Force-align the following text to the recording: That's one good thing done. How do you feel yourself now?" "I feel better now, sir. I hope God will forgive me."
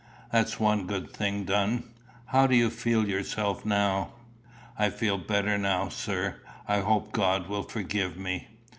That's 0.31 0.59
one 0.59 0.87
good 0.87 1.11
thing 1.11 1.43
done. 1.43 1.83
How 2.29 2.47
do 2.47 2.55
you 2.55 2.71
feel 2.71 3.07
yourself 3.07 3.63
now?" 3.63 4.13
"I 4.75 4.89
feel 4.89 5.19
better 5.19 5.59
now, 5.59 5.89
sir. 5.89 6.37
I 6.67 6.79
hope 6.79 7.11
God 7.11 7.47
will 7.47 7.61
forgive 7.61 8.17
me." 8.17 8.47